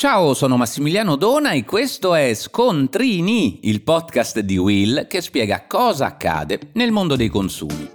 Ciao, 0.00 0.32
sono 0.32 0.56
Massimiliano 0.56 1.14
Dona 1.14 1.50
e 1.50 1.66
questo 1.66 2.14
è 2.14 2.32
Scontrini, 2.32 3.58
il 3.64 3.82
podcast 3.82 4.40
di 4.40 4.56
Will 4.56 5.06
che 5.06 5.20
spiega 5.20 5.66
cosa 5.66 6.06
accade 6.06 6.70
nel 6.72 6.90
mondo 6.90 7.16
dei 7.16 7.28
consumi. 7.28 7.86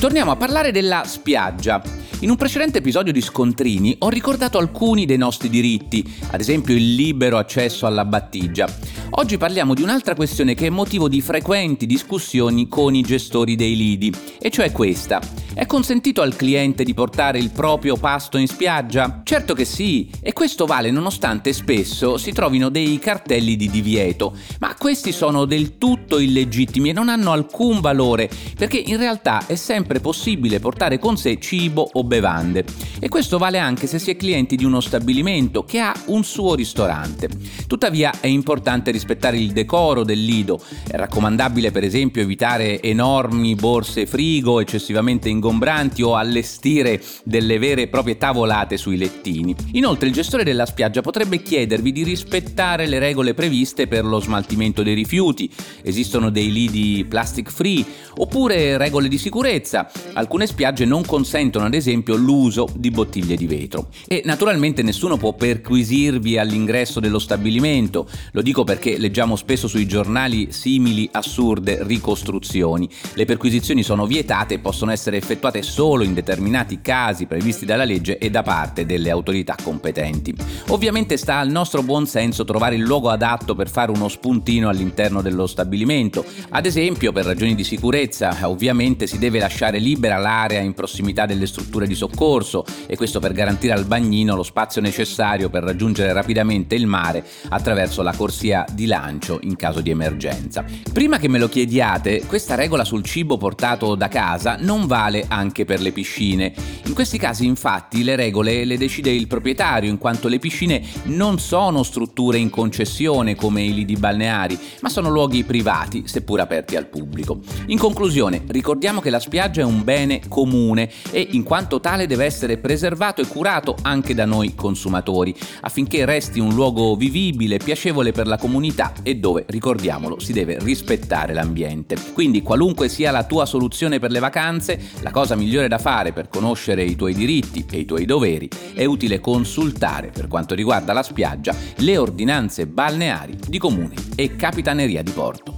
Torniamo 0.00 0.32
a 0.32 0.36
parlare 0.36 0.72
della 0.72 1.04
spiaggia. 1.06 1.80
In 2.22 2.30
un 2.30 2.34
precedente 2.34 2.78
episodio 2.78 3.12
di 3.12 3.20
Scontrini 3.20 3.94
ho 4.00 4.08
ricordato 4.08 4.58
alcuni 4.58 5.06
dei 5.06 5.16
nostri 5.16 5.48
diritti, 5.48 6.04
ad 6.32 6.40
esempio 6.40 6.74
il 6.74 6.96
libero 6.96 7.38
accesso 7.38 7.86
alla 7.86 8.04
battigia. 8.04 8.66
Oggi 9.10 9.36
parliamo 9.36 9.74
di 9.74 9.82
un'altra 9.82 10.16
questione 10.16 10.54
che 10.54 10.66
è 10.66 10.70
motivo 10.70 11.08
di 11.08 11.20
frequenti 11.20 11.86
discussioni 11.86 12.66
con 12.66 12.96
i 12.96 13.02
gestori 13.02 13.54
dei 13.54 13.76
lidi, 13.76 14.12
e 14.40 14.50
cioè 14.50 14.72
questa. 14.72 15.37
È 15.58 15.66
consentito 15.66 16.22
al 16.22 16.36
cliente 16.36 16.84
di 16.84 16.94
portare 16.94 17.40
il 17.40 17.50
proprio 17.50 17.96
pasto 17.96 18.38
in 18.38 18.46
spiaggia? 18.46 19.22
Certo 19.24 19.54
che 19.54 19.64
sì, 19.64 20.08
e 20.20 20.32
questo 20.32 20.66
vale 20.66 20.92
nonostante 20.92 21.52
spesso 21.52 22.16
si 22.16 22.30
trovino 22.30 22.68
dei 22.68 23.00
cartelli 23.00 23.56
di 23.56 23.68
divieto, 23.68 24.36
ma 24.60 24.76
questi 24.78 25.10
sono 25.10 25.46
del 25.46 25.76
tutto 25.76 26.20
illegittimi 26.20 26.90
e 26.90 26.92
non 26.92 27.08
hanno 27.08 27.32
alcun 27.32 27.80
valore, 27.80 28.30
perché 28.56 28.78
in 28.78 28.98
realtà 28.98 29.48
è 29.48 29.56
sempre 29.56 29.98
possibile 29.98 30.60
portare 30.60 31.00
con 31.00 31.16
sé 31.16 31.40
cibo 31.40 31.90
o 31.92 32.04
bevande. 32.04 32.64
E 33.00 33.08
questo 33.08 33.38
vale 33.38 33.58
anche 33.58 33.86
se 33.86 34.00
si 34.00 34.10
è 34.10 34.16
clienti 34.16 34.56
di 34.56 34.64
uno 34.64 34.80
stabilimento 34.80 35.64
che 35.64 35.78
ha 35.78 35.94
un 36.06 36.24
suo 36.24 36.54
ristorante. 36.54 37.28
Tuttavia 37.68 38.12
è 38.20 38.26
importante 38.26 38.90
rispettare 38.90 39.38
il 39.38 39.52
decoro 39.52 40.02
del 40.02 40.24
lido, 40.24 40.60
è 40.86 40.96
raccomandabile 40.96 41.70
per 41.70 41.84
esempio 41.84 42.22
evitare 42.22 42.82
enormi 42.82 43.54
borse 43.54 44.06
frigo 44.06 44.58
eccessivamente 44.60 45.28
ingombranti 45.28 46.02
o 46.02 46.16
allestire 46.16 47.00
delle 47.22 47.58
vere 47.58 47.82
e 47.82 47.88
proprie 47.88 48.18
tavolate 48.18 48.76
sui 48.76 48.96
lettini. 48.96 49.54
Inoltre 49.72 50.08
il 50.08 50.14
gestore 50.14 50.42
della 50.42 50.66
spiaggia 50.66 51.00
potrebbe 51.00 51.40
chiedervi 51.40 51.92
di 51.92 52.02
rispettare 52.02 52.86
le 52.86 52.98
regole 52.98 53.32
previste 53.32 53.86
per 53.86 54.04
lo 54.04 54.18
smaltimento 54.18 54.82
dei 54.82 54.94
rifiuti. 54.94 55.48
Esistono 55.82 56.30
dei 56.30 56.50
lidi 56.50 57.06
plastic 57.08 57.50
free 57.50 57.84
oppure 58.16 58.76
regole 58.76 59.06
di 59.06 59.18
sicurezza. 59.18 59.88
Alcune 60.14 60.48
spiagge 60.48 60.84
non 60.84 61.04
consentono 61.04 61.66
ad 61.66 61.74
esempio 61.74 62.16
l'uso 62.16 62.66
di 62.74 62.87
bottiglie 62.90 63.36
di 63.36 63.46
vetro. 63.46 63.88
E 64.06 64.22
naturalmente 64.24 64.82
nessuno 64.82 65.16
può 65.16 65.32
perquisirvi 65.32 66.38
all'ingresso 66.38 67.00
dello 67.00 67.18
stabilimento. 67.18 68.08
Lo 68.32 68.42
dico 68.42 68.64
perché 68.64 68.98
leggiamo 68.98 69.36
spesso 69.36 69.68
sui 69.68 69.86
giornali 69.86 70.52
simili 70.52 71.08
assurde 71.12 71.78
ricostruzioni. 71.82 72.88
Le 73.14 73.24
perquisizioni 73.24 73.82
sono 73.82 74.06
vietate 74.06 74.54
e 74.54 74.58
possono 74.58 74.90
essere 74.90 75.16
effettuate 75.16 75.62
solo 75.62 76.04
in 76.04 76.14
determinati 76.14 76.80
casi 76.80 77.26
previsti 77.26 77.64
dalla 77.64 77.84
legge 77.84 78.18
e 78.18 78.30
da 78.30 78.42
parte 78.42 78.86
delle 78.86 79.10
autorità 79.10 79.56
competenti. 79.62 80.34
Ovviamente 80.68 81.16
sta 81.16 81.38
al 81.38 81.50
nostro 81.50 81.82
buon 81.82 82.06
senso 82.06 82.44
trovare 82.44 82.74
il 82.74 82.82
luogo 82.82 83.10
adatto 83.10 83.54
per 83.54 83.68
fare 83.68 83.90
uno 83.90 84.08
spuntino 84.08 84.68
all'interno 84.68 85.22
dello 85.22 85.46
stabilimento. 85.46 86.24
Ad 86.50 86.66
esempio, 86.66 87.12
per 87.12 87.24
ragioni 87.24 87.54
di 87.54 87.64
sicurezza, 87.64 88.36
ovviamente 88.42 89.06
si 89.06 89.18
deve 89.18 89.38
lasciare 89.38 89.78
libera 89.78 90.18
l'area 90.18 90.60
in 90.60 90.74
prossimità 90.74 91.26
delle 91.26 91.46
strutture 91.46 91.86
di 91.86 91.94
soccorso 91.94 92.64
e 92.86 92.96
questo 92.96 93.20
per 93.20 93.32
garantire 93.32 93.72
al 93.72 93.84
bagnino 93.84 94.36
lo 94.36 94.42
spazio 94.42 94.80
necessario 94.80 95.50
per 95.50 95.62
raggiungere 95.62 96.12
rapidamente 96.12 96.74
il 96.74 96.86
mare 96.86 97.24
attraverso 97.48 98.02
la 98.02 98.12
corsia 98.12 98.64
di 98.72 98.86
lancio 98.86 99.38
in 99.42 99.56
caso 99.56 99.80
di 99.80 99.90
emergenza. 99.90 100.64
Prima 100.92 101.18
che 101.18 101.28
me 101.28 101.38
lo 101.38 101.48
chiediate, 101.48 102.24
questa 102.26 102.54
regola 102.54 102.84
sul 102.84 103.02
cibo 103.02 103.36
portato 103.36 103.94
da 103.94 104.08
casa 104.08 104.56
non 104.58 104.86
vale 104.86 105.24
anche 105.28 105.64
per 105.64 105.80
le 105.80 105.92
piscine. 105.92 106.52
In 106.86 106.94
questi 106.94 107.18
casi 107.18 107.44
infatti 107.44 108.02
le 108.02 108.16
regole 108.16 108.64
le 108.64 108.78
decide 108.78 109.10
il 109.10 109.26
proprietario 109.26 109.90
in 109.90 109.98
quanto 109.98 110.28
le 110.28 110.38
piscine 110.38 110.82
non 111.04 111.38
sono 111.38 111.82
strutture 111.82 112.38
in 112.38 112.50
concessione 112.50 113.34
come 113.34 113.62
i 113.62 113.74
lidi 113.74 113.96
balneari, 113.96 114.58
ma 114.80 114.88
sono 114.88 115.10
luoghi 115.10 115.44
privati, 115.44 116.04
seppur 116.06 116.40
aperti 116.40 116.76
al 116.76 116.86
pubblico. 116.86 117.40
In 117.66 117.78
conclusione, 117.78 118.42
ricordiamo 118.48 119.00
che 119.00 119.10
la 119.10 119.20
spiaggia 119.20 119.60
è 119.60 119.64
un 119.64 119.84
bene 119.84 120.20
comune 120.28 120.90
e 121.10 121.28
in 121.32 121.42
quanto 121.42 121.80
tale 121.80 122.06
deve 122.06 122.24
essere 122.24 122.58
preservato 122.68 123.22
e 123.22 123.26
curato 123.26 123.76
anche 123.80 124.14
da 124.14 124.26
noi 124.26 124.54
consumatori, 124.54 125.34
affinché 125.62 126.04
resti 126.04 126.38
un 126.38 126.52
luogo 126.52 126.96
vivibile, 126.96 127.56
piacevole 127.56 128.12
per 128.12 128.26
la 128.26 128.36
comunità 128.36 128.92
e 129.02 129.16
dove, 129.16 129.46
ricordiamolo, 129.48 130.20
si 130.20 130.34
deve 130.34 130.58
rispettare 130.60 131.32
l'ambiente. 131.32 131.96
Quindi 132.12 132.42
qualunque 132.42 132.90
sia 132.90 133.10
la 133.10 133.24
tua 133.24 133.46
soluzione 133.46 133.98
per 133.98 134.10
le 134.10 134.18
vacanze, 134.18 134.78
la 135.00 135.10
cosa 135.10 135.34
migliore 135.34 135.66
da 135.66 135.78
fare 135.78 136.12
per 136.12 136.28
conoscere 136.28 136.84
i 136.84 136.94
tuoi 136.94 137.14
diritti 137.14 137.64
e 137.70 137.78
i 137.78 137.84
tuoi 137.86 138.04
doveri 138.04 138.50
è 138.74 138.84
utile 138.84 139.18
consultare, 139.18 140.10
per 140.12 140.28
quanto 140.28 140.54
riguarda 140.54 140.92
la 140.92 141.02
spiaggia, 141.02 141.56
le 141.76 141.96
ordinanze 141.96 142.66
balneari 142.66 143.34
di 143.48 143.56
comune 143.56 143.94
e 144.14 144.36
capitaneria 144.36 145.02
di 145.02 145.12
porto. 145.12 145.57